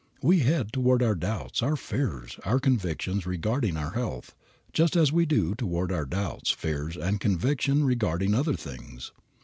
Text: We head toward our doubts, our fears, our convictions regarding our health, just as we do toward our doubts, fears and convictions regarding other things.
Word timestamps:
We 0.23 0.39
head 0.39 0.73
toward 0.73 1.03
our 1.03 1.13
doubts, 1.13 1.61
our 1.61 1.75
fears, 1.75 2.39
our 2.43 2.59
convictions 2.59 3.27
regarding 3.27 3.77
our 3.77 3.91
health, 3.91 4.33
just 4.73 4.95
as 4.95 5.11
we 5.11 5.27
do 5.27 5.53
toward 5.53 5.91
our 5.91 6.07
doubts, 6.07 6.49
fears 6.49 6.97
and 6.97 7.19
convictions 7.19 7.83
regarding 7.83 8.33
other 8.33 8.55
things. 8.55 9.11